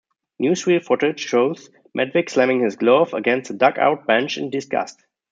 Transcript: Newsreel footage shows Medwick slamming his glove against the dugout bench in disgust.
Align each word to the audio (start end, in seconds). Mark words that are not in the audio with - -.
Newsreel 0.41 0.83
footage 0.83 1.19
shows 1.19 1.69
Medwick 1.95 2.27
slamming 2.27 2.61
his 2.61 2.75
glove 2.75 3.13
against 3.13 3.51
the 3.51 3.53
dugout 3.59 4.07
bench 4.07 4.35
in 4.35 4.49
disgust. 4.49 5.05